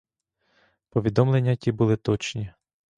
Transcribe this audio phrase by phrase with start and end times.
[0.89, 2.53] Повідомлення ті були точні.